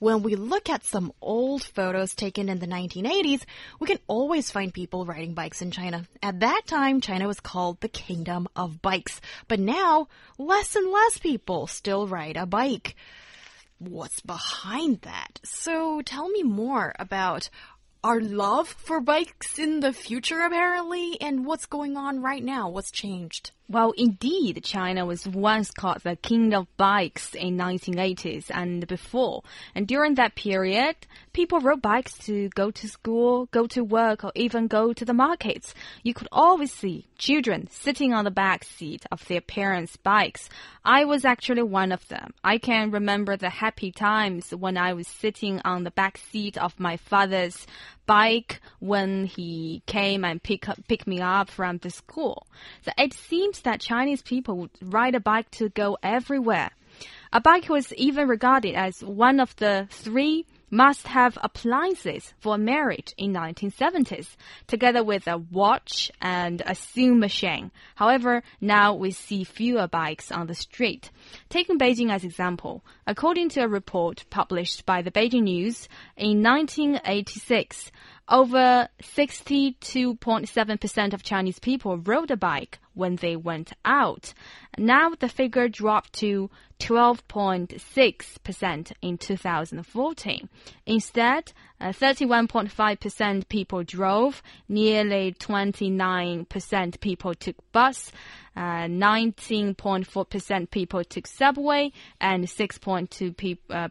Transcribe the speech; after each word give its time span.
When 0.00 0.22
we 0.22 0.34
look 0.34 0.70
at 0.70 0.82
some 0.82 1.12
old 1.20 1.62
photos 1.62 2.14
taken 2.14 2.48
in 2.48 2.58
the 2.58 2.66
1980s, 2.66 3.42
we 3.78 3.86
can 3.86 3.98
always 4.06 4.50
find 4.50 4.72
people 4.72 5.04
riding 5.04 5.34
bikes 5.34 5.60
in 5.60 5.70
China. 5.70 6.06
At 6.22 6.40
that 6.40 6.62
time, 6.64 7.02
China 7.02 7.26
was 7.26 7.38
called 7.38 7.82
the 7.82 7.88
Kingdom 7.88 8.48
of 8.56 8.80
Bikes. 8.80 9.20
But 9.46 9.60
now, 9.60 10.08
less 10.38 10.74
and 10.74 10.90
less 10.90 11.18
people 11.18 11.66
still 11.66 12.06
ride 12.06 12.38
a 12.38 12.46
bike. 12.46 12.96
What's 13.78 14.20
behind 14.20 15.02
that? 15.02 15.38
So 15.44 16.00
tell 16.00 16.30
me 16.30 16.44
more 16.44 16.94
about 16.98 17.50
our 18.02 18.22
love 18.22 18.68
for 18.68 19.02
bikes 19.02 19.58
in 19.58 19.80
the 19.80 19.92
future, 19.92 20.40
apparently, 20.40 21.20
and 21.20 21.44
what's 21.44 21.66
going 21.66 21.98
on 21.98 22.22
right 22.22 22.42
now. 22.42 22.70
What's 22.70 22.90
changed? 22.90 23.50
Well, 23.70 23.92
indeed, 23.96 24.64
China 24.64 25.06
was 25.06 25.28
once 25.28 25.70
called 25.70 26.00
the 26.02 26.16
king 26.16 26.52
of 26.54 26.66
bikes 26.76 27.36
in 27.36 27.56
1980s 27.56 28.50
and 28.52 28.84
before. 28.88 29.44
And 29.76 29.86
during 29.86 30.16
that 30.16 30.34
period, 30.34 30.96
people 31.32 31.60
rode 31.60 31.80
bikes 31.80 32.18
to 32.26 32.48
go 32.48 32.72
to 32.72 32.88
school, 32.88 33.46
go 33.52 33.68
to 33.68 33.84
work, 33.84 34.24
or 34.24 34.32
even 34.34 34.66
go 34.66 34.92
to 34.92 35.04
the 35.04 35.14
markets. 35.14 35.72
You 36.02 36.14
could 36.14 36.26
always 36.32 36.72
see 36.72 37.06
children 37.16 37.68
sitting 37.70 38.12
on 38.12 38.24
the 38.24 38.32
back 38.32 38.64
seat 38.64 39.06
of 39.12 39.24
their 39.28 39.40
parents' 39.40 39.96
bikes. 39.96 40.48
I 40.84 41.04
was 41.04 41.24
actually 41.24 41.62
one 41.62 41.92
of 41.92 42.08
them. 42.08 42.34
I 42.42 42.58
can 42.58 42.90
remember 42.90 43.36
the 43.36 43.50
happy 43.50 43.92
times 43.92 44.50
when 44.50 44.76
I 44.76 44.94
was 44.94 45.06
sitting 45.06 45.60
on 45.64 45.84
the 45.84 45.92
back 45.92 46.18
seat 46.18 46.58
of 46.58 46.80
my 46.80 46.96
father's 46.96 47.68
bike 48.10 48.60
when 48.80 49.24
he 49.24 49.84
came 49.86 50.24
and 50.24 50.42
pick 50.42 50.68
up, 50.68 50.76
pick 50.88 51.06
me 51.06 51.20
up 51.20 51.48
from 51.48 51.78
the 51.78 51.90
school. 51.90 52.44
So 52.84 52.90
it 52.98 53.14
seems 53.14 53.60
that 53.60 53.78
Chinese 53.78 54.20
people 54.20 54.56
would 54.56 54.70
ride 54.82 55.14
a 55.14 55.20
bike 55.20 55.48
to 55.52 55.68
go 55.68 55.96
everywhere. 56.02 56.70
A 57.32 57.40
bike 57.40 57.68
was 57.68 57.92
even 57.94 58.26
regarded 58.26 58.74
as 58.74 59.04
one 59.04 59.38
of 59.38 59.54
the 59.56 59.86
three 59.90 60.44
must 60.70 61.08
have 61.08 61.36
appliances 61.42 62.32
for 62.38 62.56
marriage 62.56 63.12
in 63.18 63.32
1970s, 63.32 64.36
together 64.66 65.02
with 65.02 65.26
a 65.26 65.38
watch 65.38 66.10
and 66.22 66.62
a 66.64 66.74
sewing 66.74 67.18
machine. 67.18 67.70
However, 67.96 68.42
now 68.60 68.94
we 68.94 69.10
see 69.10 69.44
fewer 69.44 69.88
bikes 69.88 70.30
on 70.30 70.46
the 70.46 70.54
street. 70.54 71.10
Taking 71.48 71.78
Beijing 71.78 72.10
as 72.10 72.24
example, 72.24 72.84
according 73.06 73.48
to 73.50 73.60
a 73.60 73.68
report 73.68 74.24
published 74.30 74.86
by 74.86 75.02
the 75.02 75.10
Beijing 75.10 75.42
News 75.42 75.88
in 76.16 76.42
1986, 76.42 77.90
over 78.30 78.88
62.7% 79.02 81.12
of 81.12 81.22
Chinese 81.22 81.58
people 81.58 81.98
rode 81.98 82.30
a 82.30 82.36
bike 82.36 82.78
when 82.94 83.16
they 83.16 83.34
went 83.34 83.72
out. 83.84 84.32
Now 84.78 85.10
the 85.18 85.28
figure 85.28 85.68
dropped 85.68 86.12
to 86.20 86.48
12.6% 86.78 88.92
in 89.02 89.18
2014. 89.18 90.48
Instead, 90.86 91.52
31.5% 91.80 93.40
uh, 93.40 93.42
people 93.48 93.82
drove, 93.82 94.44
nearly 94.68 95.34
29% 95.38 97.00
people 97.00 97.34
took 97.34 97.56
bus, 97.72 98.12
19.4% 98.56 100.62
uh, 100.62 100.66
people 100.70 101.02
took 101.04 101.26
subway, 101.26 101.90
and 102.20 102.44
6.2% 102.44 103.58
uh, 103.70 103.88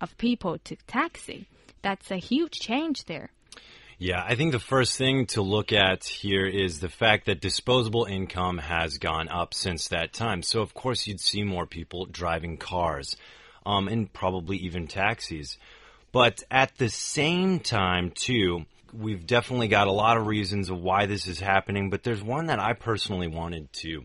of 0.00 0.18
people 0.18 0.58
took 0.58 0.80
taxi. 0.86 1.48
That's 1.82 2.10
a 2.10 2.16
huge 2.16 2.58
change 2.60 3.04
there. 3.04 3.30
Yeah, 3.98 4.24
I 4.26 4.34
think 4.34 4.52
the 4.52 4.58
first 4.58 4.98
thing 4.98 5.26
to 5.26 5.42
look 5.42 5.72
at 5.72 6.04
here 6.04 6.46
is 6.46 6.80
the 6.80 6.88
fact 6.88 7.26
that 7.26 7.40
disposable 7.40 8.06
income 8.06 8.58
has 8.58 8.98
gone 8.98 9.28
up 9.28 9.54
since 9.54 9.88
that 9.88 10.12
time. 10.12 10.42
So, 10.42 10.62
of 10.62 10.74
course, 10.74 11.06
you'd 11.06 11.20
see 11.20 11.44
more 11.44 11.66
people 11.66 12.06
driving 12.06 12.56
cars 12.56 13.16
um, 13.64 13.86
and 13.86 14.12
probably 14.12 14.56
even 14.58 14.88
taxis. 14.88 15.58
But 16.10 16.42
at 16.50 16.76
the 16.76 16.88
same 16.88 17.60
time, 17.60 18.10
too, 18.10 18.66
we've 18.92 19.26
definitely 19.26 19.68
got 19.68 19.86
a 19.86 19.92
lot 19.92 20.16
of 20.16 20.26
reasons 20.26 20.70
of 20.70 20.80
why 20.80 21.06
this 21.06 21.28
is 21.28 21.38
happening. 21.38 21.90
But 21.90 22.02
there's 22.02 22.22
one 22.22 22.46
that 22.46 22.58
I 22.58 22.72
personally 22.72 23.28
wanted 23.28 23.72
to 23.74 24.04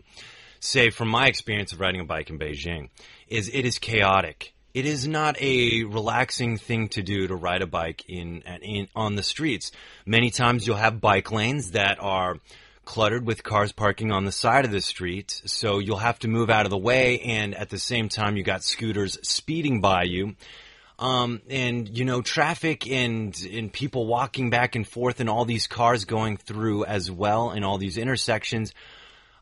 say 0.59 0.91
from 0.91 1.07
my 1.07 1.27
experience 1.27 1.73
of 1.73 1.79
riding 1.79 2.01
a 2.01 2.05
bike 2.05 2.29
in 2.29 2.37
Beijing 2.37 2.89
is 3.27 3.49
it 3.49 3.65
is 3.65 3.79
chaotic 3.79 4.53
it 4.73 4.85
is 4.85 5.07
not 5.07 5.41
a 5.41 5.83
relaxing 5.83 6.57
thing 6.57 6.89
to 6.89 7.01
do 7.01 7.27
to 7.27 7.35
ride 7.35 7.61
a 7.61 7.67
bike 7.67 8.03
in, 8.07 8.43
in 8.61 8.87
on 8.95 9.15
the 9.15 9.23
streets. 9.23 9.71
Many 10.05 10.29
times 10.29 10.65
you'll 10.65 10.75
have 10.75 11.01
bike 11.01 11.31
lanes 11.31 11.71
that 11.71 11.97
are 11.99 12.37
cluttered 12.85 13.25
with 13.25 13.43
cars 13.43 13.71
parking 13.71 14.11
on 14.11 14.25
the 14.25 14.31
side 14.31 14.65
of 14.65 14.71
the 14.71 14.81
street, 14.81 15.41
so 15.45 15.79
you'll 15.79 15.97
have 15.97 16.19
to 16.19 16.27
move 16.27 16.49
out 16.49 16.65
of 16.65 16.71
the 16.71 16.77
way, 16.77 17.19
and 17.19 17.53
at 17.53 17.69
the 17.69 17.77
same 17.77 18.09
time 18.09 18.35
you 18.35 18.43
got 18.43 18.63
scooters 18.63 19.17
speeding 19.21 19.81
by 19.81 20.03
you. 20.03 20.35
Um, 20.97 21.41
and 21.49 21.87
you 21.97 22.03
know 22.03 22.21
traffic 22.21 22.89
and 22.89 23.33
and 23.53 23.71
people 23.71 24.05
walking 24.05 24.49
back 24.49 24.75
and 24.75 24.85
forth 24.85 25.21
and 25.21 25.29
all 25.29 25.45
these 25.45 25.65
cars 25.65 26.03
going 26.03 26.35
through 26.35 26.83
as 26.83 27.09
well 27.09 27.51
and 27.51 27.63
all 27.63 27.77
these 27.77 27.97
intersections. 27.97 28.73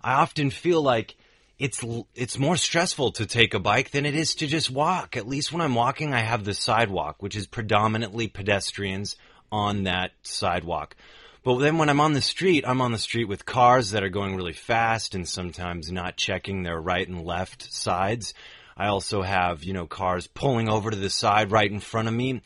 I 0.03 0.13
often 0.13 0.51
feel 0.51 0.81
like 0.81 1.15
it's 1.59 1.84
it's 2.13 2.38
more 2.38 2.56
stressful 2.56 3.13
to 3.13 3.25
take 3.25 3.53
a 3.53 3.59
bike 3.59 3.91
than 3.91 4.06
it 4.06 4.16
is 4.16 4.35
to 4.35 4.47
just 4.47 4.69
walk. 4.69 5.18
At 5.18 5.28
least 5.28 5.51
when 5.51 5.62
I'm 5.62 5.75
walking, 5.75 6.13
I 6.13 6.19
have 6.19 6.44
the 6.44 6.53
sidewalk, 6.53 7.22
which 7.22 7.35
is 7.35 7.47
predominantly 7.47 8.28
pedestrians 8.28 9.16
on 9.51 9.84
that 9.84 10.12
sidewalk. 10.22 10.95
But 11.44 11.59
then 11.59 11.78
when 11.78 11.90
I'm 11.90 12.01
on 12.01 12.13
the 12.13 12.22
street, 12.22 12.66
I'm 12.68 12.81
on 12.81 12.91
the 12.91 12.97
street 12.97 13.25
with 13.25 13.45
cars 13.45 13.91
that 13.91 14.03
are 14.03 14.09
going 14.09 14.35
really 14.35 14.53
fast 14.53 15.16
and 15.16 15.28
sometimes 15.28 15.91
not 15.91 16.18
checking 16.18 16.63
their 16.63 16.79
right 16.79 17.07
and 17.07 17.25
left 17.25 17.72
sides. 17.74 18.34
I 18.75 18.88
also 18.88 19.22
have, 19.22 19.63
you 19.63 19.74
know, 19.74 19.88
cars 19.88 20.28
pulling 20.28 20.69
over 20.69 20.91
to 20.91 20.97
the 20.97 21.09
side 21.09 21.51
right 21.51 21.72
in 21.72 21.79
front 21.79 22.07
of 22.07 22.13
me. 22.13 22.41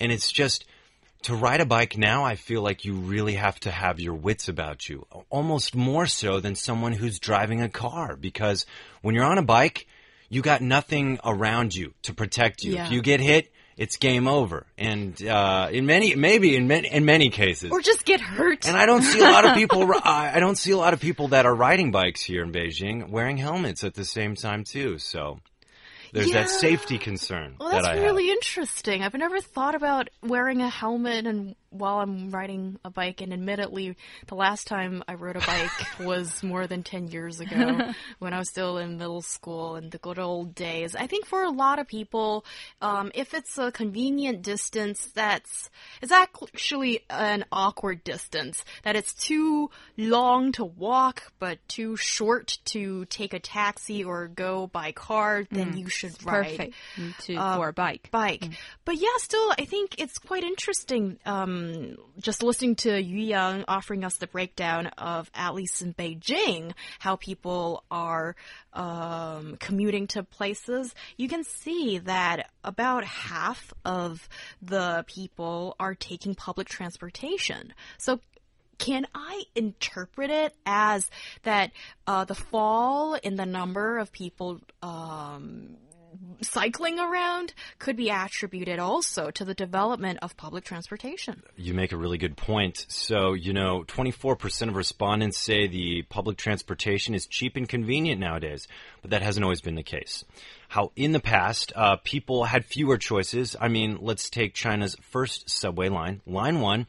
And 0.00 0.12
it's 0.12 0.30
just 0.30 0.64
to 1.22 1.34
ride 1.34 1.60
a 1.60 1.66
bike 1.66 1.98
now, 1.98 2.24
I 2.24 2.36
feel 2.36 2.62
like 2.62 2.84
you 2.84 2.94
really 2.94 3.34
have 3.34 3.58
to 3.60 3.70
have 3.70 4.00
your 4.00 4.14
wits 4.14 4.48
about 4.48 4.88
you, 4.88 5.06
almost 5.30 5.74
more 5.74 6.06
so 6.06 6.40
than 6.40 6.54
someone 6.54 6.92
who's 6.92 7.18
driving 7.18 7.60
a 7.60 7.68
car. 7.68 8.16
Because 8.16 8.66
when 9.02 9.14
you're 9.14 9.24
on 9.24 9.38
a 9.38 9.42
bike, 9.42 9.86
you 10.28 10.42
got 10.42 10.60
nothing 10.60 11.18
around 11.24 11.74
you 11.74 11.94
to 12.02 12.14
protect 12.14 12.62
you. 12.62 12.74
Yeah. 12.74 12.86
If 12.86 12.92
you 12.92 13.02
get 13.02 13.20
hit, 13.20 13.50
it's 13.76 13.96
game 13.96 14.26
over. 14.26 14.66
And 14.76 15.20
uh, 15.24 15.68
in 15.70 15.86
many, 15.86 16.14
maybe 16.14 16.56
in 16.56 16.66
many, 16.66 16.88
in 16.88 17.04
many 17.04 17.30
cases, 17.30 17.70
or 17.70 17.80
just 17.80 18.04
get 18.04 18.20
hurt. 18.20 18.66
And 18.66 18.76
I 18.76 18.86
don't 18.86 19.02
see 19.02 19.20
a 19.20 19.30
lot 19.30 19.44
of 19.44 19.54
people. 19.56 19.90
I 20.04 20.40
don't 20.40 20.56
see 20.56 20.72
a 20.72 20.76
lot 20.76 20.94
of 20.94 21.00
people 21.00 21.28
that 21.28 21.46
are 21.46 21.54
riding 21.54 21.90
bikes 21.90 22.20
here 22.20 22.42
in 22.42 22.52
Beijing 22.52 23.08
wearing 23.10 23.36
helmets 23.36 23.84
at 23.84 23.94
the 23.94 24.04
same 24.04 24.34
time 24.34 24.64
too. 24.64 24.98
So 24.98 25.40
there's 26.12 26.28
yeah. 26.28 26.42
that 26.42 26.50
safety 26.50 26.98
concern. 26.98 27.54
Well, 27.58 27.70
that's 27.70 27.86
that 27.86 28.00
really 28.00 28.30
interesting. 28.30 29.02
I've 29.02 29.14
never 29.14 29.40
thought 29.40 29.74
about 29.74 30.08
wearing 30.22 30.62
a 30.62 30.68
helmet 30.68 31.26
and 31.26 31.54
while 31.70 32.00
I'm 32.00 32.30
riding 32.30 32.78
a 32.84 32.90
bike, 32.90 33.20
and 33.20 33.32
admittedly, 33.32 33.96
the 34.26 34.34
last 34.34 34.66
time 34.66 35.02
I 35.06 35.14
rode 35.14 35.36
a 35.36 35.40
bike 35.40 35.98
was 36.00 36.42
more 36.42 36.66
than 36.66 36.82
10 36.82 37.08
years 37.08 37.40
ago 37.40 37.92
when 38.18 38.32
I 38.32 38.38
was 38.38 38.48
still 38.48 38.78
in 38.78 38.98
middle 38.98 39.22
school 39.22 39.76
in 39.76 39.90
the 39.90 39.98
good 39.98 40.18
old 40.18 40.54
days. 40.54 40.96
I 40.96 41.06
think 41.06 41.26
for 41.26 41.42
a 41.42 41.50
lot 41.50 41.78
of 41.78 41.86
people, 41.86 42.44
um, 42.80 43.10
if 43.14 43.34
it's 43.34 43.58
a 43.58 43.70
convenient 43.70 44.42
distance 44.42 45.10
that's, 45.14 45.70
it's 46.00 46.12
actually 46.12 47.04
an 47.10 47.44
awkward 47.52 48.04
distance, 48.04 48.64
that 48.84 48.96
it's 48.96 49.12
too 49.12 49.70
long 49.96 50.52
to 50.52 50.64
walk, 50.64 51.32
but 51.38 51.58
too 51.68 51.96
short 51.96 52.58
to 52.66 53.04
take 53.06 53.34
a 53.34 53.40
taxi 53.40 54.04
or 54.04 54.28
go 54.28 54.66
by 54.66 54.92
car, 54.92 55.44
then 55.50 55.72
mm, 55.72 55.78
you 55.80 55.88
should 55.88 56.12
ride. 56.24 56.48
Perfect 56.48 56.74
to, 57.20 57.36
uh, 57.36 57.56
for 57.56 57.68
a 57.68 57.72
bike. 57.72 58.08
Bike. 58.10 58.40
Mm. 58.40 58.56
But 58.84 58.96
yeah, 58.96 59.08
still, 59.18 59.52
I 59.58 59.64
think 59.64 59.96
it's 59.98 60.18
quite 60.18 60.44
interesting. 60.44 61.18
Um, 61.26 61.57
um, 61.58 61.96
just 62.20 62.42
listening 62.42 62.76
to 62.76 63.00
Yu 63.00 63.18
Yang 63.18 63.64
offering 63.68 64.04
us 64.04 64.16
the 64.16 64.26
breakdown 64.26 64.86
of, 64.98 65.30
at 65.34 65.54
least 65.54 65.82
in 65.82 65.94
Beijing, 65.94 66.72
how 66.98 67.16
people 67.16 67.84
are 67.90 68.36
um, 68.72 69.56
commuting 69.58 70.06
to 70.08 70.22
places, 70.22 70.94
you 71.16 71.28
can 71.28 71.44
see 71.44 71.98
that 71.98 72.50
about 72.64 73.04
half 73.04 73.72
of 73.84 74.28
the 74.62 75.04
people 75.06 75.76
are 75.78 75.94
taking 75.94 76.34
public 76.34 76.68
transportation. 76.68 77.74
So 77.98 78.20
can 78.78 79.06
I 79.14 79.42
interpret 79.56 80.30
it 80.30 80.54
as 80.64 81.10
that 81.42 81.72
uh, 82.06 82.24
the 82.24 82.34
fall 82.34 83.14
in 83.14 83.34
the 83.34 83.46
number 83.46 83.98
of 83.98 84.12
people 84.12 84.60
um, 84.82 85.76
cycling 86.42 86.98
around 86.98 87.54
could 87.78 87.96
be 87.96 88.10
attributed 88.10 88.78
also 88.78 89.30
to 89.30 89.44
the 89.44 89.54
development 89.54 90.18
of 90.22 90.36
public 90.36 90.64
transportation. 90.64 91.42
You 91.56 91.74
make 91.74 91.92
a 91.92 91.96
really 91.96 92.18
good 92.18 92.36
point. 92.36 92.86
So, 92.88 93.32
you 93.32 93.52
know, 93.52 93.84
24% 93.88 94.68
of 94.68 94.76
respondents 94.76 95.38
say 95.38 95.66
the 95.66 96.02
public 96.02 96.36
transportation 96.36 97.14
is 97.14 97.26
cheap 97.26 97.56
and 97.56 97.68
convenient 97.68 98.20
nowadays, 98.20 98.68
but 99.02 99.10
that 99.10 99.22
hasn't 99.22 99.44
always 99.44 99.60
been 99.60 99.74
the 99.74 99.82
case. 99.82 100.24
How 100.68 100.92
in 100.96 101.12
the 101.12 101.20
past, 101.20 101.72
uh, 101.74 101.96
people 102.04 102.44
had 102.44 102.64
fewer 102.64 102.98
choices. 102.98 103.56
I 103.58 103.68
mean, 103.68 103.98
let's 104.00 104.28
take 104.28 104.54
China's 104.54 104.96
first 105.00 105.48
subway 105.48 105.88
line, 105.88 106.20
Line 106.26 106.60
1, 106.60 106.86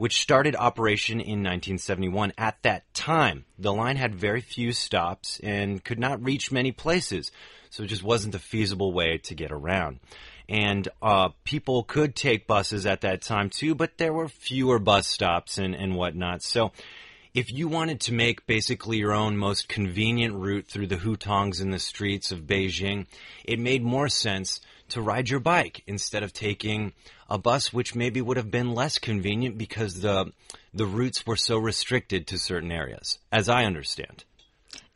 which 0.00 0.22
started 0.22 0.56
operation 0.56 1.20
in 1.20 1.42
1971. 1.42 2.32
At 2.38 2.56
that 2.62 2.84
time, 2.94 3.44
the 3.58 3.70
line 3.70 3.96
had 3.96 4.14
very 4.14 4.40
few 4.40 4.72
stops 4.72 5.38
and 5.42 5.84
could 5.84 5.98
not 5.98 6.24
reach 6.24 6.50
many 6.50 6.72
places, 6.72 7.30
so 7.68 7.82
it 7.82 7.88
just 7.88 8.02
wasn't 8.02 8.34
a 8.34 8.38
feasible 8.38 8.94
way 8.94 9.18
to 9.18 9.34
get 9.34 9.52
around. 9.52 10.00
And 10.48 10.88
uh, 11.02 11.28
people 11.44 11.82
could 11.82 12.16
take 12.16 12.46
buses 12.46 12.86
at 12.86 13.02
that 13.02 13.20
time 13.20 13.50
too, 13.50 13.74
but 13.74 13.98
there 13.98 14.14
were 14.14 14.28
fewer 14.28 14.78
bus 14.78 15.06
stops 15.06 15.58
and, 15.58 15.74
and 15.74 15.94
whatnot. 15.94 16.42
So 16.42 16.72
if 17.34 17.52
you 17.52 17.68
wanted 17.68 18.00
to 18.00 18.14
make 18.14 18.46
basically 18.46 18.96
your 18.96 19.12
own 19.12 19.36
most 19.36 19.68
convenient 19.68 20.34
route 20.34 20.66
through 20.66 20.86
the 20.86 20.96
hutongs 20.96 21.60
and 21.60 21.74
the 21.74 21.78
streets 21.78 22.32
of 22.32 22.46
Beijing, 22.46 23.04
it 23.44 23.58
made 23.58 23.82
more 23.82 24.08
sense 24.08 24.62
to 24.90 25.02
ride 25.02 25.28
your 25.28 25.40
bike 25.40 25.82
instead 25.86 26.22
of 26.22 26.32
taking 26.32 26.92
a 27.28 27.38
bus, 27.38 27.72
which 27.72 27.94
maybe 27.94 28.20
would 28.20 28.36
have 28.36 28.50
been 28.50 28.74
less 28.74 28.98
convenient 28.98 29.58
because 29.58 30.00
the 30.00 30.32
the 30.72 30.86
routes 30.86 31.26
were 31.26 31.36
so 31.36 31.58
restricted 31.58 32.26
to 32.28 32.38
certain 32.38 32.70
areas, 32.70 33.18
as 33.32 33.48
I 33.48 33.64
understand. 33.64 34.24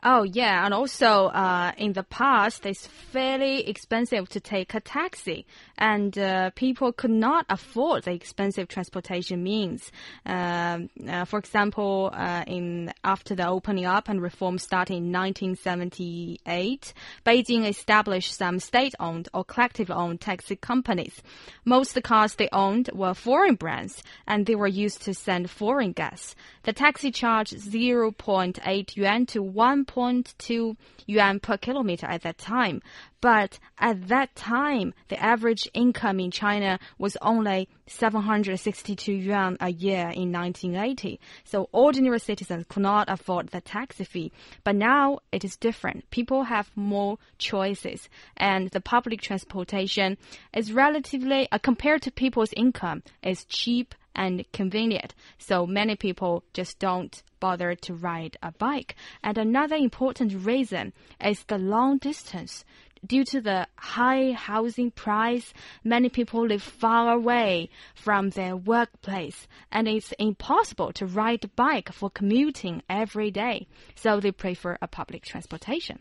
Oh, 0.06 0.22
yeah. 0.22 0.66
And 0.66 0.74
also, 0.74 1.28
uh, 1.28 1.72
in 1.78 1.94
the 1.94 2.02
past, 2.02 2.66
it's 2.66 2.86
fairly 2.86 3.66
expensive 3.66 4.28
to 4.30 4.40
take 4.40 4.74
a 4.74 4.80
taxi, 4.80 5.46
and 5.78 6.18
uh, 6.18 6.50
people 6.50 6.92
could 6.92 7.10
not 7.10 7.46
afford 7.48 8.04
the 8.04 8.12
expensive 8.12 8.68
transportation 8.68 9.42
means. 9.42 9.90
Um, 10.26 10.90
uh, 11.08 11.24
for 11.24 11.38
example, 11.38 12.10
uh, 12.12 12.44
in 12.46 12.92
after 13.02 13.34
the 13.34 13.48
opening 13.48 13.86
up 13.86 14.10
and 14.10 14.20
reform 14.20 14.58
started 14.58 14.94
in 14.94 15.10
1978, 15.10 16.92
Beijing 17.24 17.66
established 17.66 18.34
some 18.34 18.58
state-owned 18.58 19.30
or 19.32 19.42
collective-owned 19.42 20.20
taxi 20.20 20.56
companies. 20.56 21.22
Most 21.64 21.94
the 21.94 22.02
cars 22.02 22.34
they 22.34 22.50
owned 22.52 22.90
were 22.92 23.14
foreign 23.14 23.54
brands, 23.54 24.02
and 24.26 24.44
they 24.44 24.54
were 24.54 24.66
used 24.66 25.00
to 25.04 25.14
send 25.14 25.48
foreign 25.48 25.92
guests. 25.92 26.36
The 26.64 26.74
taxi 26.74 27.10
charged 27.10 27.54
0.8 27.54 28.96
yuan 28.96 29.24
to 29.26 29.42
1. 29.42 29.86
0.2 29.94 30.76
yuan 31.06 31.41
per 31.41 31.56
kilometer 31.56 32.06
at 32.06 32.23
that 32.23 32.38
time. 32.38 32.82
But 33.20 33.58
at 33.79 34.08
that 34.08 34.35
time, 34.35 34.93
the 35.08 35.23
average 35.23 35.69
income 35.73 36.20
in 36.20 36.31
China 36.31 36.79
was 36.99 37.17
only 37.23 37.69
762 37.87 39.12
yuan 39.12 39.56
a 39.61 39.70
year 39.70 40.11
in 40.11 40.32
1980. 40.32 41.20
So 41.44 41.69
ordinary 41.73 42.20
citizens 42.20 42.67
could 42.69 42.82
not 42.82 43.08
afford 43.08 43.49
the 43.49 43.61
taxi 43.61 44.05
fee. 44.05 44.32
But 44.62 44.76
now 44.76 45.20
it 45.32 45.44
is 45.44 45.56
different. 45.56 46.11
People 46.11 46.44
have 46.44 46.70
more 46.76 47.19
choices 47.38 48.08
and 48.37 48.70
the 48.70 48.81
public 48.81 49.23
transportation 49.23 50.19
is 50.52 50.73
relatively, 50.73 51.49
uh, 51.50 51.58
compared 51.58 52.02
to 52.02 52.11
people's 52.11 52.52
income, 52.55 53.02
is 53.23 53.44
cheap 53.47 53.94
and 54.14 54.44
convenient. 54.52 55.14
So 55.38 55.66
many 55.66 55.96
people 55.96 56.44
just 56.52 56.78
don't 56.78 57.22
bother 57.40 57.75
to 57.75 57.94
ride 57.94 58.37
a 58.43 58.52
bike. 58.52 58.96
And 59.22 59.37
another 59.37 59.76
important 59.76 60.32
reason 60.46 60.93
is 61.20 61.44
the 61.44 61.58
long 61.58 61.99
distance. 61.99 62.64
Due 63.06 63.25
to 63.25 63.40
the 63.43 63.69
high 63.76 64.32
housing 64.32 64.90
price, 64.90 65.52
many 65.82 66.08
people 66.08 66.46
live 66.46 66.62
far 66.62 67.12
away 67.12 67.69
from 67.94 68.31
their 68.31 68.56
workplace, 68.56 69.46
and 69.70 69.87
it's 69.87 70.12
impossible 70.12 70.90
to 70.94 71.05
ride 71.05 71.44
a 71.44 71.49
bike 71.49 71.93
for 71.93 72.08
commuting 72.08 72.82
every 72.88 73.31
day. 73.31 73.66
So 73.94 74.20
they 74.20 74.32
prefer 74.32 74.78
a 74.81 74.88
public 74.88 75.22
transportation. 75.22 75.99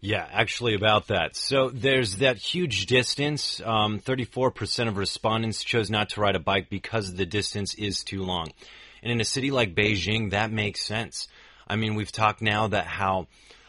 Yeah, 0.00 0.26
actually, 0.30 0.74
about 0.74 1.08
that. 1.08 1.34
So 1.34 1.70
there's 1.70 2.18
that 2.18 2.36
huge 2.36 2.86
distance. 2.86 3.60
Um, 3.64 3.98
34% 3.98 4.88
of 4.88 4.96
respondents 4.96 5.64
chose 5.64 5.90
not 5.90 6.10
to 6.10 6.20
ride 6.20 6.36
a 6.36 6.40
bike 6.40 6.70
because 6.70 7.14
the 7.14 7.26
distance 7.26 7.74
is 7.74 8.04
too 8.04 8.22
long. 8.22 8.48
And 9.02 9.10
in 9.10 9.20
a 9.20 9.24
city 9.24 9.50
like 9.50 9.74
Beijing, 9.74 10.30
that 10.30 10.52
makes 10.52 10.82
sense. 10.82 11.26
I 11.66 11.76
mean, 11.76 11.96
we've 11.96 12.12
talked 12.12 12.42
now 12.42 12.68
that 12.68 12.86
how 12.86 13.26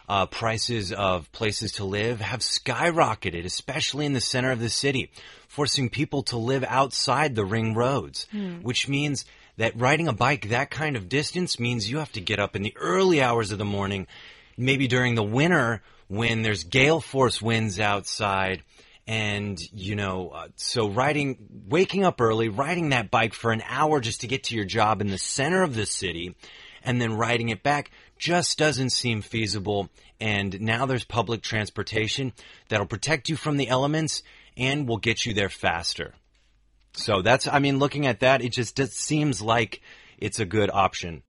uh, 0.07 0.27
prices 0.27 0.91
of 0.91 1.31
places 1.31 1.73
to 1.73 1.83
live 1.83 2.21
have 2.21 2.39
skyrocketed, 2.41 3.45
especially 3.45 4.05
in 4.05 4.13
the 4.13 4.21
center 4.21 4.51
of 4.51 4.59
the 4.59 4.69
city, 4.69 5.11
forcing 5.47 5.89
people 5.89 6.23
to 6.23 6.37
live 6.37 6.63
outside 6.67 7.35
the 7.35 7.45
ring 7.45 7.73
roads, 7.73 8.27
mm. 8.33 8.61
which 8.61 8.87
means 8.87 9.25
that 9.57 9.79
riding 9.79 10.07
a 10.07 10.13
bike 10.13 10.49
that 10.49 10.71
kind 10.71 10.95
of 10.95 11.09
distance 11.09 11.59
means 11.59 11.89
you 11.89 11.97
have 11.97 12.11
to 12.11 12.21
get 12.21 12.39
up 12.39 12.55
in 12.55 12.61
the 12.61 12.75
early 12.77 13.21
hours 13.21 13.51
of 13.51 13.57
the 13.57 13.65
morning, 13.65 14.07
maybe 14.57 14.87
during 14.87 15.15
the 15.15 15.23
winter 15.23 15.81
when 16.09 16.41
there's 16.41 16.65
gale 16.65 16.99
force 16.99 17.41
winds 17.41 17.79
outside 17.79 18.61
and 19.07 19.57
you 19.71 19.95
know 19.95 20.29
uh, 20.29 20.47
so 20.57 20.89
riding 20.89 21.37
waking 21.67 22.03
up 22.03 22.19
early 22.19 22.49
riding 22.49 22.89
that 22.89 23.09
bike 23.09 23.33
for 23.33 23.51
an 23.51 23.63
hour 23.67 24.01
just 24.01 24.21
to 24.21 24.27
get 24.27 24.43
to 24.43 24.55
your 24.55 24.65
job 24.65 24.99
in 24.99 25.07
the 25.07 25.17
center 25.17 25.63
of 25.63 25.73
the 25.73 25.85
city 25.85 26.35
and 26.83 27.01
then 27.01 27.13
riding 27.13 27.49
it 27.49 27.63
back 27.63 27.91
just 28.17 28.57
doesn't 28.57 28.91
seem 28.91 29.21
feasible. 29.21 29.89
And 30.19 30.59
now 30.61 30.85
there's 30.85 31.05
public 31.05 31.41
transportation 31.41 32.33
that'll 32.67 32.85
protect 32.85 33.29
you 33.29 33.35
from 33.35 33.57
the 33.57 33.69
elements 33.69 34.21
and 34.57 34.87
will 34.87 34.97
get 34.97 35.25
you 35.25 35.33
there 35.33 35.49
faster. 35.49 36.13
So 36.93 37.21
that's 37.21 37.47
i 37.47 37.59
mean 37.59 37.77
looking 37.79 38.07
at 38.07 38.21
that 38.21 38.41
it 38.41 38.51
just, 38.51 38.75
just 38.75 38.93
seems 38.93 39.41
like 39.41 39.81
it's 40.17 40.39
a 40.39 40.45
good 40.45 40.69
option 40.71 41.23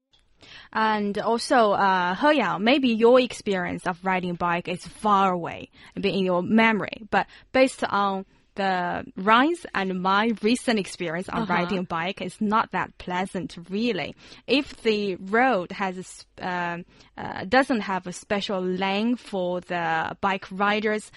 and 0.72 1.18
also, 1.18 1.72
uh, 1.72 2.14
He 2.14 2.38
Yang, 2.38 2.62
maybe 2.62 2.88
your 2.88 3.20
experience 3.20 3.86
of 3.86 3.98
riding 4.04 4.34
bike 4.34 4.68
is 4.68 4.86
far 4.86 5.32
away 5.32 5.70
in 5.96 6.24
your 6.24 6.42
memory, 6.42 7.02
but 7.10 7.26
based 7.52 7.82
on 7.84 8.24
the 8.54 9.04
rides 9.16 9.64
and 9.74 10.02
my 10.02 10.32
recent 10.42 10.78
experience 10.78 11.28
on 11.28 11.42
uh 11.42 11.46
-huh. 11.46 11.58
riding 11.58 11.78
a 11.78 11.82
bike 11.82 12.24
is 12.24 12.40
not 12.40 12.70
that 12.72 12.88
pleasant, 12.98 13.56
really. 13.70 14.14
If 14.46 14.82
the 14.82 15.16
road 15.16 15.72
has 15.72 16.26
uh, 16.42 16.78
uh, 17.16 17.44
doesn't 17.48 17.82
have 17.82 18.06
a 18.06 18.12
special 18.12 18.60
lane 18.60 19.16
for 19.16 19.60
the 19.60 20.16
bike 20.20 20.46
riders, 20.50 21.10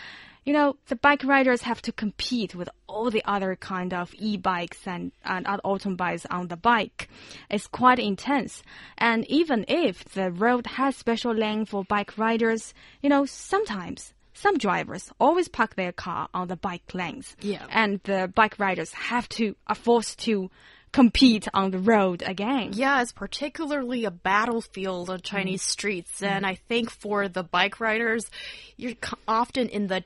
you 0.46 0.54
know, 0.54 0.76
the 0.88 0.96
bike 0.96 1.24
riders 1.24 1.62
have 1.62 1.82
to 1.84 1.92
compete 1.92 2.54
with 2.54 2.70
all 2.88 3.10
the 3.10 3.24
other 3.26 3.56
kind 3.56 3.94
of 3.94 4.14
e-bikes 4.18 4.86
and, 4.86 5.12
and 5.24 5.46
other 5.46 5.62
automobiles 5.64 6.26
on 6.30 6.48
the 6.48 6.58
bike. 6.58 7.10
It's 7.50 7.68
quite 7.68 8.00
intense. 8.00 8.62
And 8.98 9.26
even 9.30 9.66
if 9.68 10.04
the 10.06 10.32
road 10.32 10.68
has 10.68 10.96
special 10.96 11.34
lane 11.34 11.66
for 11.66 11.84
bike 11.86 12.18
riders, 12.18 12.74
you 13.02 13.10
know, 13.10 13.26
sometimes 13.26 14.14
some 14.34 14.58
drivers 14.58 15.12
always 15.20 15.48
park 15.48 15.76
their 15.76 15.92
car 15.92 16.28
on 16.34 16.48
the 16.48 16.56
bike 16.58 16.94
lanes. 16.94 17.36
Yeah. 17.42 17.66
And 17.70 18.02
the 18.04 18.32
bike 18.34 18.60
riders 18.60 18.92
have 18.94 19.30
to, 19.30 19.56
are 19.68 19.76
forced 19.76 20.20
to 20.20 20.50
compete 20.94 21.48
on 21.54 21.72
the 21.72 21.80
road 21.80 22.24
again. 22.26 22.72
Yeah, 22.74 23.02
it's 23.02 23.12
particularly 23.12 24.06
a 24.06 24.12
battlefield 24.12 25.10
on 25.10 25.20
Chinese 25.22 25.64
mm. 25.64 25.70
streets. 25.70 26.22
Mm. 26.22 26.28
And 26.28 26.46
I 26.46 26.56
think 26.56 26.90
for 26.90 27.28
the 27.28 27.44
bike 27.44 27.82
riders, 27.82 28.30
you're 28.78 28.94
often 29.28 29.68
in 29.68 29.88
the 29.88 30.00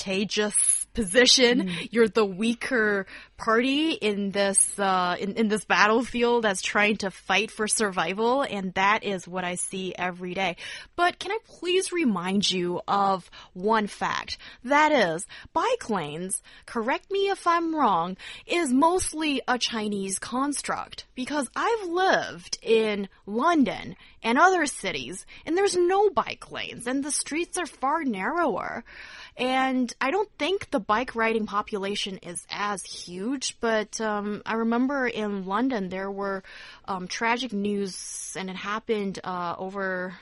disadvantageous 0.00 0.86
position. 0.92 1.68
Mm. 1.68 1.88
You're 1.90 2.08
the 2.08 2.24
weaker 2.24 3.06
party 3.36 3.92
in 3.92 4.32
this 4.32 4.78
uh, 4.78 5.16
in, 5.18 5.34
in 5.34 5.48
this 5.48 5.64
battlefield 5.64 6.44
that's 6.44 6.62
trying 6.62 6.96
to 6.98 7.10
fight 7.10 7.50
for 7.50 7.68
survival, 7.68 8.42
and 8.42 8.74
that 8.74 9.04
is 9.04 9.28
what 9.28 9.44
I 9.44 9.54
see 9.54 9.94
every 9.96 10.34
day. 10.34 10.56
But 10.96 11.18
can 11.18 11.30
I 11.30 11.38
please 11.46 11.92
remind 11.92 12.50
you 12.50 12.80
of 12.88 13.30
one 13.52 13.86
fact? 13.86 14.38
That 14.64 14.92
is, 14.92 15.26
bike 15.52 15.88
lanes, 15.88 16.42
correct 16.66 17.10
me 17.10 17.30
if 17.30 17.46
I'm 17.46 17.74
wrong, 17.74 18.16
is 18.46 18.72
mostly 18.72 19.42
a 19.46 19.58
Chinese 19.58 20.18
construct 20.18 21.06
because 21.20 21.50
I've 21.54 21.86
lived 21.86 22.56
in 22.62 23.06
London 23.26 23.94
and 24.22 24.38
other 24.38 24.64
cities, 24.64 25.26
and 25.44 25.54
there's 25.54 25.76
no 25.76 26.08
bike 26.08 26.50
lanes, 26.50 26.86
and 26.86 27.04
the 27.04 27.10
streets 27.10 27.58
are 27.58 27.66
far 27.66 28.04
narrower. 28.04 28.84
And 29.36 29.92
I 30.00 30.12
don't 30.12 30.30
think 30.38 30.70
the 30.70 30.80
bike 30.80 31.14
riding 31.14 31.44
population 31.44 32.16
is 32.22 32.46
as 32.50 32.82
huge, 32.84 33.60
but 33.60 34.00
um, 34.00 34.40
I 34.46 34.54
remember 34.54 35.06
in 35.06 35.44
London 35.44 35.90
there 35.90 36.10
were 36.10 36.42
um, 36.86 37.06
tragic 37.06 37.52
news, 37.52 38.34
and 38.34 38.48
it 38.48 38.56
happened 38.56 39.20
uh, 39.22 39.56
over. 39.58 40.14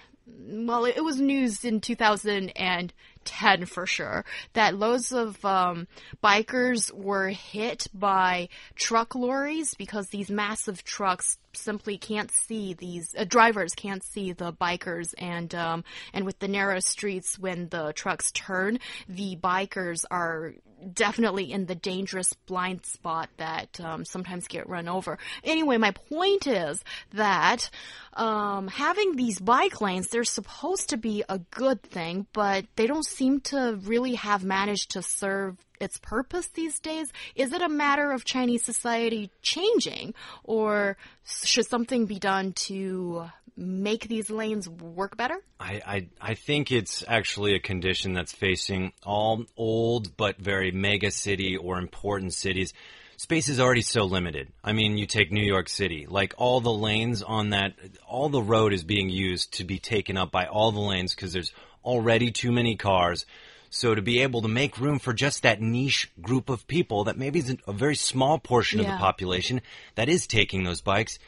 Well, 0.50 0.84
it 0.84 1.02
was 1.04 1.20
news 1.20 1.64
in 1.64 1.80
2010 1.80 3.66
for 3.66 3.86
sure, 3.86 4.24
that 4.54 4.74
loads 4.78 5.12
of 5.12 5.44
um, 5.44 5.86
bikers 6.22 6.92
were 6.92 7.28
hit 7.28 7.86
by 7.92 8.48
truck 8.74 9.14
lorries 9.14 9.74
because 9.74 10.08
these 10.08 10.30
massive 10.30 10.84
trucks 10.84 11.38
simply 11.52 11.98
can't 11.98 12.30
see 12.30 12.74
these 12.74 13.14
uh, 13.18 13.24
drivers 13.24 13.74
can't 13.74 14.02
see 14.02 14.32
the 14.32 14.52
bikers 14.52 15.14
and 15.18 15.54
um, 15.54 15.84
and 16.12 16.24
with 16.24 16.38
the 16.38 16.48
narrow 16.48 16.78
streets 16.78 17.38
when 17.38 17.68
the 17.68 17.92
trucks 17.94 18.30
turn 18.32 18.78
the 19.08 19.36
bikers 19.36 20.04
are 20.10 20.54
definitely 20.92 21.52
in 21.52 21.66
the 21.66 21.74
dangerous 21.74 22.32
blind 22.46 22.84
spot 22.86 23.28
that 23.36 23.80
um, 23.80 24.04
sometimes 24.04 24.48
get 24.48 24.68
run 24.68 24.88
over. 24.88 25.18
Anyway, 25.44 25.76
my 25.76 25.90
point 25.90 26.46
is 26.46 26.82
that 27.14 27.70
um, 28.14 28.68
having 28.68 29.16
these 29.16 29.38
bike 29.38 29.80
lanes, 29.80 30.08
they're 30.08 30.24
supposed 30.24 30.90
to 30.90 30.96
be 30.96 31.24
a 31.28 31.38
good 31.38 31.82
thing, 31.82 32.26
but 32.32 32.66
they 32.76 32.86
don't 32.86 33.06
seem 33.06 33.40
to 33.40 33.78
really 33.82 34.14
have 34.14 34.44
managed 34.44 34.92
to 34.92 35.02
serve 35.02 35.56
its 35.80 35.98
purpose 35.98 36.48
these 36.48 36.78
days? 36.80 37.12
Is 37.34 37.52
it 37.52 37.62
a 37.62 37.68
matter 37.68 38.10
of 38.12 38.24
Chinese 38.24 38.64
society 38.64 39.30
changing, 39.42 40.14
or 40.44 40.96
should 41.24 41.66
something 41.66 42.06
be 42.06 42.18
done 42.18 42.52
to 42.52 43.30
make 43.58 44.08
these 44.08 44.30
lanes 44.30 44.68
work 44.68 45.16
better? 45.16 45.36
I, 45.58 45.82
I, 45.84 46.08
I 46.20 46.34
think 46.34 46.70
it's 46.70 47.02
actually 47.06 47.54
a 47.54 47.58
condition 47.60 48.12
that's 48.12 48.32
facing 48.32 48.92
all 49.04 49.44
old 49.56 50.16
but 50.16 50.38
very 50.38 50.70
mega 50.70 51.10
city 51.10 51.56
or 51.56 51.78
important 51.78 52.32
cities. 52.34 52.72
Space 53.16 53.48
is 53.48 53.58
already 53.58 53.82
so 53.82 54.04
limited. 54.04 54.48
I 54.62 54.72
mean, 54.72 54.96
you 54.96 55.04
take 55.06 55.32
New 55.32 55.44
York 55.44 55.68
City, 55.68 56.06
like 56.08 56.34
all 56.38 56.60
the 56.60 56.72
lanes 56.72 57.22
on 57.22 57.50
that, 57.50 57.74
all 58.06 58.28
the 58.28 58.40
road 58.40 58.72
is 58.72 58.84
being 58.84 59.10
used 59.10 59.54
to 59.54 59.64
be 59.64 59.80
taken 59.80 60.16
up 60.16 60.30
by 60.30 60.46
all 60.46 60.70
the 60.70 60.78
lanes 60.80 61.14
because 61.16 61.32
there's 61.32 61.52
already 61.84 62.30
too 62.30 62.52
many 62.52 62.76
cars. 62.76 63.26
So 63.70 63.94
to 63.94 64.00
be 64.00 64.20
able 64.20 64.42
to 64.42 64.48
make 64.48 64.78
room 64.78 64.98
for 65.00 65.12
just 65.12 65.42
that 65.42 65.60
niche 65.60 66.10
group 66.22 66.48
of 66.48 66.66
people 66.68 67.04
that 67.04 67.18
maybe 67.18 67.40
is 67.40 67.56
a 67.66 67.72
very 67.72 67.96
small 67.96 68.38
portion 68.38 68.78
Yeah. 68.78 68.86
of 68.86 68.92
the 68.92 68.98
population 68.98 69.62
that 69.96 70.08
is 70.08 70.26
taking 70.28 70.62
those 70.62 70.80
bikes, 70.80 71.18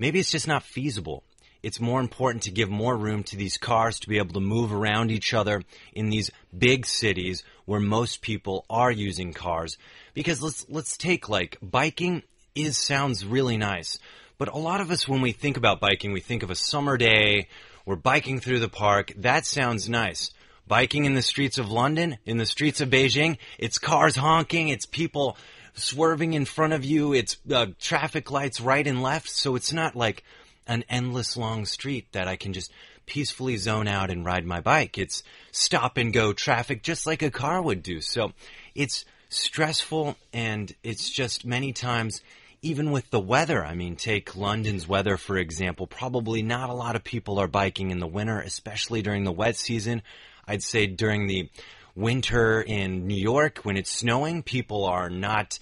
maybe 0.00 0.18
it's 0.18 0.32
just 0.32 0.48
not 0.48 0.64
feasible. 0.64 1.22
It's 1.66 1.80
more 1.80 1.98
important 1.98 2.44
to 2.44 2.52
give 2.52 2.70
more 2.70 2.96
room 2.96 3.24
to 3.24 3.36
these 3.36 3.56
cars 3.56 3.98
to 3.98 4.08
be 4.08 4.18
able 4.18 4.34
to 4.34 4.40
move 4.40 4.72
around 4.72 5.10
each 5.10 5.34
other 5.34 5.64
in 5.92 6.10
these 6.10 6.30
big 6.56 6.86
cities 6.86 7.42
where 7.64 7.80
most 7.80 8.22
people 8.22 8.64
are 8.70 8.92
using 8.92 9.32
cars. 9.32 9.76
Because 10.14 10.40
let's 10.40 10.64
let's 10.68 10.96
take 10.96 11.28
like 11.28 11.58
biking 11.60 12.22
is 12.54 12.78
sounds 12.78 13.26
really 13.26 13.56
nice. 13.56 13.98
But 14.38 14.54
a 14.54 14.56
lot 14.56 14.80
of 14.80 14.92
us 14.92 15.08
when 15.08 15.22
we 15.22 15.32
think 15.32 15.56
about 15.56 15.80
biking, 15.80 16.12
we 16.12 16.20
think 16.20 16.44
of 16.44 16.52
a 16.52 16.54
summer 16.54 16.96
day, 16.96 17.48
we're 17.84 17.96
biking 17.96 18.38
through 18.38 18.60
the 18.60 18.68
park. 18.68 19.12
That 19.16 19.44
sounds 19.44 19.88
nice. 19.88 20.30
Biking 20.68 21.04
in 21.04 21.14
the 21.14 21.20
streets 21.20 21.58
of 21.58 21.68
London, 21.68 22.18
in 22.24 22.36
the 22.38 22.46
streets 22.46 22.80
of 22.80 22.90
Beijing, 22.90 23.38
it's 23.58 23.80
cars 23.80 24.14
honking, 24.14 24.68
it's 24.68 24.86
people 24.86 25.36
swerving 25.74 26.34
in 26.34 26.44
front 26.44 26.74
of 26.74 26.84
you, 26.84 27.12
it's 27.12 27.38
uh, 27.52 27.66
traffic 27.80 28.30
lights 28.30 28.60
right 28.60 28.86
and 28.86 29.02
left, 29.02 29.28
so 29.28 29.56
it's 29.56 29.72
not 29.72 29.96
like 29.96 30.22
an 30.66 30.84
endless 30.88 31.36
long 31.36 31.64
street 31.64 32.06
that 32.12 32.28
I 32.28 32.36
can 32.36 32.52
just 32.52 32.72
peacefully 33.06 33.56
zone 33.56 33.88
out 33.88 34.10
and 34.10 34.24
ride 34.24 34.44
my 34.44 34.60
bike. 34.60 34.98
It's 34.98 35.22
stop 35.52 35.96
and 35.96 36.12
go 36.12 36.32
traffic 36.32 36.82
just 36.82 37.06
like 37.06 37.22
a 37.22 37.30
car 37.30 37.62
would 37.62 37.82
do. 37.82 38.00
So 38.00 38.32
it's 38.74 39.04
stressful 39.28 40.16
and 40.32 40.74
it's 40.82 41.10
just 41.10 41.44
many 41.44 41.72
times 41.72 42.20
even 42.62 42.90
with 42.90 43.10
the 43.10 43.20
weather, 43.20 43.64
I 43.64 43.74
mean, 43.74 43.96
take 43.96 44.34
London's 44.34 44.88
weather, 44.88 45.16
for 45.16 45.36
example. 45.36 45.86
Probably 45.86 46.42
not 46.42 46.70
a 46.70 46.74
lot 46.74 46.96
of 46.96 47.04
people 47.04 47.38
are 47.38 47.46
biking 47.46 47.90
in 47.90 48.00
the 48.00 48.06
winter, 48.06 48.40
especially 48.40 49.02
during 49.02 49.24
the 49.24 49.32
wet 49.32 49.56
season. 49.56 50.02
I'd 50.48 50.62
say 50.62 50.86
during 50.86 51.26
the 51.26 51.48
winter 51.94 52.60
in 52.60 53.06
New 53.06 53.20
York, 53.20 53.58
when 53.58 53.76
it's 53.76 53.90
snowing, 53.90 54.42
people 54.42 54.84
are 54.84 55.10
not 55.10 55.58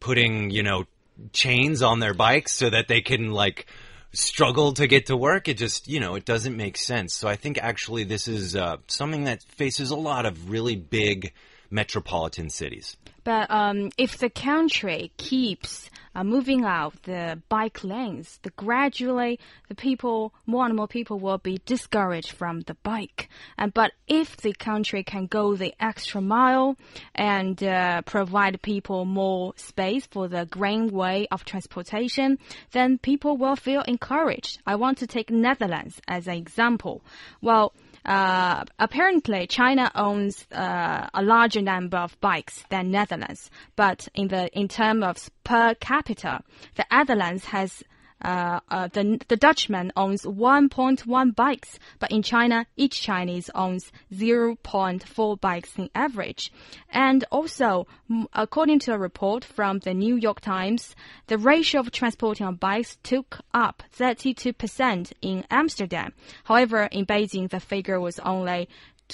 putting, 0.00 0.50
you 0.50 0.62
know, 0.62 0.84
chains 1.32 1.82
on 1.82 2.00
their 2.00 2.14
bikes 2.14 2.52
so 2.52 2.70
that 2.70 2.88
they 2.88 3.02
can, 3.02 3.30
like, 3.30 3.66
struggle 4.12 4.72
to 4.74 4.86
get 4.86 5.06
to 5.06 5.16
work. 5.16 5.48
It 5.48 5.58
just, 5.58 5.88
you 5.88 6.00
know, 6.00 6.14
it 6.14 6.24
doesn't 6.24 6.56
make 6.56 6.76
sense. 6.76 7.14
So 7.14 7.28
I 7.28 7.36
think 7.36 7.58
actually 7.58 8.04
this 8.04 8.28
is 8.28 8.56
uh, 8.56 8.78
something 8.86 9.24
that 9.24 9.42
faces 9.42 9.90
a 9.90 9.96
lot 9.96 10.26
of 10.26 10.50
really 10.50 10.76
big 10.76 11.32
metropolitan 11.70 12.50
cities. 12.50 12.96
But 13.28 13.50
um, 13.50 13.90
if 13.98 14.16
the 14.16 14.30
country 14.30 15.12
keeps 15.18 15.90
uh, 16.14 16.24
moving 16.24 16.64
out 16.64 17.02
the 17.02 17.42
bike 17.50 17.84
lanes, 17.84 18.38
the 18.42 18.48
gradually 18.48 19.38
the 19.68 19.74
people, 19.74 20.32
more 20.46 20.64
and 20.64 20.74
more 20.74 20.88
people 20.88 21.20
will 21.20 21.36
be 21.36 21.60
discouraged 21.66 22.32
from 22.32 22.62
the 22.62 22.72
bike. 22.82 23.28
And 23.58 23.74
but 23.74 23.92
if 24.06 24.38
the 24.38 24.54
country 24.54 25.04
can 25.04 25.26
go 25.26 25.56
the 25.56 25.74
extra 25.78 26.22
mile 26.22 26.78
and 27.14 27.62
uh, 27.62 28.00
provide 28.06 28.62
people 28.62 29.04
more 29.04 29.52
space 29.56 30.06
for 30.06 30.26
the 30.26 30.46
green 30.46 30.88
way 30.90 31.28
of 31.30 31.44
transportation, 31.44 32.38
then 32.72 32.96
people 32.96 33.36
will 33.36 33.56
feel 33.56 33.82
encouraged. 33.82 34.58
I 34.66 34.76
want 34.76 34.96
to 34.98 35.06
take 35.06 35.30
Netherlands 35.30 36.00
as 36.08 36.28
an 36.28 36.36
example. 36.36 37.02
Well. 37.42 37.74
Uh, 38.08 38.64
apparently, 38.78 39.46
China 39.46 39.90
owns 39.94 40.46
uh, 40.50 41.10
a 41.12 41.22
larger 41.22 41.60
number 41.60 41.98
of 41.98 42.18
bikes 42.22 42.64
than 42.70 42.90
Netherlands, 42.90 43.50
but 43.76 44.08
in 44.14 44.28
the 44.28 44.48
in 44.58 44.66
terms 44.66 45.04
of 45.04 45.30
per 45.44 45.74
capita, 45.74 46.40
the 46.76 46.86
Netherlands 46.90 47.44
has 47.44 47.82
uh, 48.22 48.60
uh, 48.68 48.88
the 48.88 49.20
the 49.28 49.36
Dutchman 49.36 49.92
owns 49.96 50.24
1.1 50.24 51.34
bikes, 51.34 51.78
but 51.98 52.10
in 52.10 52.22
China, 52.22 52.66
each 52.76 53.00
Chinese 53.00 53.50
owns 53.54 53.92
0.4 54.12 55.40
bikes 55.40 55.76
in 55.76 55.88
average. 55.94 56.52
And 56.90 57.24
also, 57.30 57.86
according 58.32 58.80
to 58.80 58.92
a 58.92 58.98
report 58.98 59.44
from 59.44 59.78
the 59.80 59.94
New 59.94 60.16
York 60.16 60.40
Times, 60.40 60.96
the 61.28 61.38
ratio 61.38 61.80
of 61.80 61.90
transporting 61.92 62.46
on 62.46 62.56
bikes 62.56 62.98
took 63.02 63.38
up 63.54 63.82
32% 63.96 65.12
in 65.22 65.44
Amsterdam. 65.50 66.12
However, 66.44 66.88
in 66.90 67.06
Beijing, 67.06 67.48
the 67.50 67.60
figure 67.60 68.00
was 68.00 68.18
only 68.18 68.68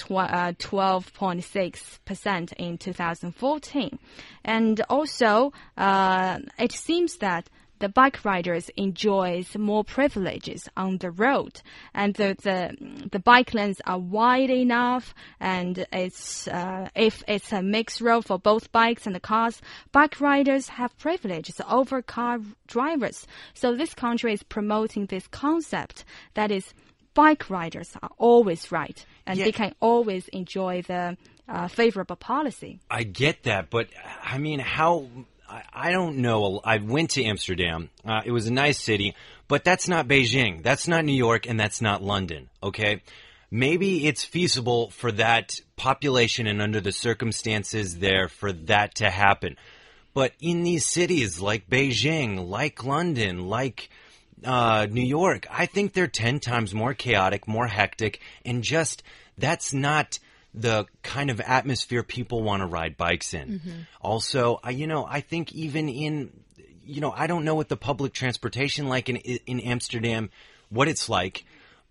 uh, 0.09 0.51
12.6% 0.59 2.53
in 2.53 2.77
2014. 2.77 3.99
And 4.43 4.81
also, 4.89 5.53
uh, 5.77 6.39
it 6.59 6.73
seems 6.73 7.17
that 7.17 7.49
the 7.79 7.89
bike 7.89 8.23
riders 8.23 8.69
enjoys 8.77 9.55
more 9.57 9.83
privileges 9.83 10.69
on 10.77 10.97
the 10.99 11.11
road, 11.11 11.61
and 11.93 12.13
the 12.15 12.35
the, 12.41 13.07
the 13.11 13.19
bike 13.19 13.53
lanes 13.53 13.81
are 13.85 13.99
wide 13.99 14.49
enough, 14.49 15.13
and 15.39 15.85
it's 15.91 16.47
uh, 16.47 16.87
if 16.95 17.23
it's 17.27 17.51
a 17.51 17.61
mixed 17.61 18.01
road 18.01 18.25
for 18.25 18.39
both 18.39 18.71
bikes 18.71 19.05
and 19.05 19.15
the 19.15 19.19
cars, 19.19 19.61
bike 19.91 20.19
riders 20.21 20.69
have 20.69 20.97
privileges 20.97 21.59
over 21.69 22.01
car 22.01 22.39
drivers. 22.67 23.27
So 23.53 23.75
this 23.75 23.93
country 23.93 24.33
is 24.33 24.43
promoting 24.43 25.07
this 25.07 25.27
concept 25.27 26.05
that 26.33 26.51
is 26.51 26.73
bike 27.13 27.49
riders 27.49 27.95
are 28.01 28.09
always 28.17 28.71
right, 28.71 29.05
and 29.25 29.37
Yeah. 29.37 29.45
they 29.45 29.51
can 29.51 29.73
always 29.79 30.27
enjoy 30.29 30.81
the 30.81 31.17
uh, 31.47 31.67
favorable 31.67 32.15
policy. 32.15 32.79
I 32.89 33.03
get 33.03 33.43
that, 33.43 33.69
but 33.69 33.87
I 34.23 34.37
mean, 34.37 34.59
how? 34.59 35.07
I, 35.49 35.63
I 35.73 35.91
don't 35.91 36.17
know. 36.17 36.61
I 36.63 36.77
went 36.77 37.11
to 37.11 37.23
Amsterdam. 37.23 37.89
Uh, 38.03 38.21
it 38.25 38.31
was 38.31 38.47
a 38.47 38.53
nice 38.53 38.79
city, 38.79 39.15
but 39.47 39.63
that's 39.63 39.87
not 39.87 40.07
Beijing. 40.07 40.63
That's 40.63 40.87
not 40.87 41.05
New 41.05 41.15
York, 41.15 41.47
and 41.47 41.59
that's 41.59 41.81
not 41.81 42.03
London. 42.03 42.49
Okay. 42.63 43.01
Maybe 43.51 44.07
it's 44.07 44.23
feasible 44.23 44.89
for 44.89 45.11
that 45.13 45.61
population 45.75 46.47
and 46.47 46.61
under 46.61 46.81
the 46.81 46.91
circumstances 46.91 47.99
there 47.99 48.27
for 48.27 48.51
that 48.51 48.95
to 48.95 49.09
happen. 49.09 49.55
But 50.13 50.33
in 50.39 50.63
these 50.63 50.85
cities 50.85 51.39
like 51.39 51.69
Beijing, 51.69 52.47
like 52.47 52.83
London, 52.83 53.47
like 53.47 53.89
uh, 54.43 54.87
New 54.89 55.05
York, 55.05 55.45
I 55.51 55.65
think 55.67 55.93
they're 55.93 56.07
10 56.07 56.39
times 56.39 56.73
more 56.73 56.93
chaotic, 56.93 57.47
more 57.47 57.67
hectic, 57.67 58.19
and 58.43 58.63
just 58.63 59.03
that's 59.37 59.73
not 59.73 60.19
the 60.55 60.85
kind 61.03 61.29
of 61.29 61.41
atmosphere 61.41 62.01
people 62.01 62.41
want 62.41 62.61
to 62.61 62.65
ride 62.65 62.97
bikes 62.97 63.33
in. 63.33 63.59
Mm-hmm. 63.59 63.71
Also, 64.01 64.59
I, 64.63 64.71
you 64.71 64.87
know, 64.87 65.05
I 65.05 65.21
think 65.21 65.53
even 65.53 65.89
in, 65.89 66.31
you 66.85 67.01
know, 67.01 67.11
I 67.11 67.27
don't 67.27 67.43
know 67.43 67.55
what 67.55 67.67
the 67.67 67.77
public 67.77 68.13
transportation 68.13 68.87
like 68.87 69.09
in 69.09 69.17
in 69.17 69.59
Amsterdam, 69.59 70.29
what 70.69 70.87
it's 70.87 71.09
like. 71.09 71.45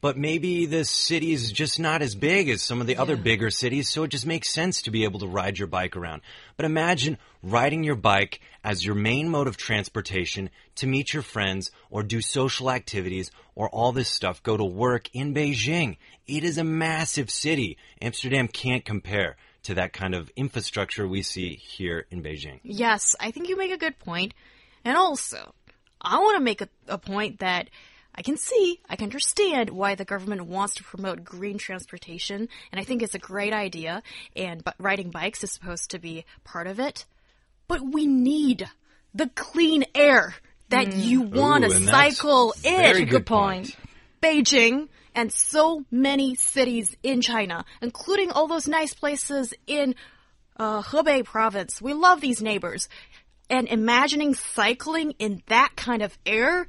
But 0.04 0.18
maybe 0.18 0.66
the 0.66 0.84
city 0.84 1.32
is 1.32 1.50
just 1.50 1.80
not 1.80 2.02
as 2.02 2.14
big 2.14 2.50
as 2.50 2.60
some 2.60 2.82
of 2.82 2.86
the 2.86 2.98
other 2.98 3.16
bigger 3.16 3.48
cities, 3.48 3.88
so 3.88 4.02
it 4.02 4.08
just 4.08 4.26
makes 4.26 4.52
sense 4.52 4.82
to 4.82 4.90
be 4.90 5.04
able 5.04 5.20
to 5.20 5.26
ride 5.26 5.58
your 5.58 5.66
bike 5.66 5.96
around. 5.96 6.20
But 6.58 6.66
imagine 6.66 7.16
riding 7.42 7.84
your 7.84 7.94
bike 7.94 8.42
as 8.62 8.84
your 8.84 8.96
main 8.96 9.30
mode 9.30 9.46
of 9.46 9.56
transportation 9.56 10.50
to 10.74 10.86
meet 10.86 11.14
your 11.14 11.22
friends 11.22 11.70
or 11.88 12.02
do 12.02 12.20
social 12.20 12.70
activities 12.70 13.30
or 13.54 13.70
all 13.70 13.92
this 13.92 14.10
stuff, 14.10 14.42
go 14.42 14.58
to 14.58 14.64
work 14.66 15.08
in 15.14 15.32
Beijing. 15.32 15.96
It 16.26 16.44
is 16.44 16.58
a 16.58 16.64
massive 16.64 17.30
city. 17.30 17.78
Amsterdam 18.02 18.46
can't 18.46 18.84
compare 18.84 19.36
to 19.62 19.76
that 19.76 19.94
kind 19.94 20.14
of 20.14 20.30
infrastructure 20.36 21.08
we 21.08 21.22
see 21.22 21.54
here 21.54 22.04
in 22.10 22.22
Beijing. 22.22 22.60
Yes, 22.62 23.16
I 23.18 23.30
think 23.30 23.48
you 23.48 23.56
make 23.56 23.72
a 23.72 23.78
good 23.78 23.98
point. 23.98 24.34
And 24.84 24.98
also, 24.98 25.54
I 25.98 26.18
want 26.18 26.36
to 26.36 26.44
make 26.44 26.60
a, 26.60 26.68
a 26.88 26.98
point 26.98 27.38
that 27.38 27.70
I 28.14 28.22
can 28.22 28.36
see, 28.36 28.80
I 28.88 28.96
can 28.96 29.04
understand 29.04 29.70
why 29.70 29.94
the 29.94 30.04
government 30.04 30.46
wants 30.46 30.74
to 30.76 30.84
promote 30.84 31.24
green 31.24 31.58
transportation, 31.58 32.48
and 32.70 32.80
I 32.80 32.84
think 32.84 33.02
it's 33.02 33.14
a 33.14 33.18
great 33.18 33.52
idea, 33.52 34.02
and 34.36 34.62
but 34.62 34.74
riding 34.78 35.10
bikes 35.10 35.42
is 35.42 35.50
supposed 35.50 35.90
to 35.90 35.98
be 35.98 36.24
part 36.44 36.66
of 36.66 36.78
it. 36.78 37.06
But 37.66 37.80
we 37.80 38.06
need 38.06 38.68
the 39.14 39.28
clean 39.34 39.84
air 39.94 40.34
that 40.68 40.94
you 40.94 41.22
want 41.22 41.64
to 41.64 41.70
Ooh, 41.70 41.74
and 41.74 41.84
cycle 41.86 42.54
in. 42.62 42.76
very 42.76 43.04
good 43.04 43.26
point. 43.26 43.76
Beijing 44.22 44.88
and 45.14 45.32
so 45.32 45.84
many 45.90 46.34
cities 46.34 46.96
in 47.02 47.20
China, 47.20 47.64
including 47.80 48.30
all 48.30 48.48
those 48.48 48.66
nice 48.66 48.94
places 48.94 49.54
in 49.66 49.94
uh, 50.56 50.82
Hebei 50.82 51.24
province. 51.24 51.80
We 51.80 51.94
love 51.94 52.20
these 52.20 52.42
neighbors. 52.42 52.88
And 53.50 53.68
imagining 53.68 54.34
cycling 54.34 55.12
in 55.18 55.42
that 55.48 55.76
kind 55.76 56.00
of 56.02 56.16
air, 56.24 56.66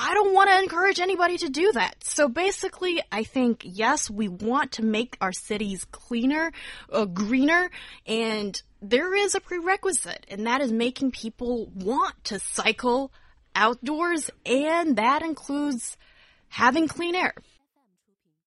I 0.00 0.14
don't 0.14 0.32
want 0.32 0.48
to 0.48 0.58
encourage 0.60 1.00
anybody 1.00 1.38
to 1.38 1.48
do 1.48 1.72
that. 1.72 1.96
So 2.04 2.28
basically, 2.28 3.02
I 3.10 3.24
think, 3.24 3.62
yes, 3.64 4.08
we 4.08 4.28
want 4.28 4.72
to 4.72 4.84
make 4.84 5.16
our 5.20 5.32
cities 5.32 5.84
cleaner, 5.90 6.52
uh, 6.92 7.04
greener, 7.04 7.68
and 8.06 8.62
there 8.80 9.12
is 9.12 9.34
a 9.34 9.40
prerequisite, 9.40 10.24
and 10.30 10.46
that 10.46 10.60
is 10.60 10.70
making 10.70 11.10
people 11.10 11.66
want 11.74 12.14
to 12.24 12.38
cycle 12.38 13.10
outdoors, 13.56 14.30
and 14.46 14.94
that 14.96 15.22
includes 15.22 15.96
having 16.48 16.86
clean 16.86 17.16
air. 17.16 17.34